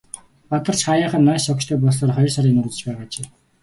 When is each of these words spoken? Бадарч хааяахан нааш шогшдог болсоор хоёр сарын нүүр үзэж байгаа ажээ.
Бадарч 0.49 0.79
хааяахан 0.85 1.23
нааш 1.27 1.43
шогшдог 1.47 1.79
болсоор 1.83 2.11
хоёр 2.15 2.31
сарын 2.33 2.53
нүүр 2.55 2.67
үзэж 2.69 2.81
байгаа 2.85 3.05
ажээ. 3.07 3.27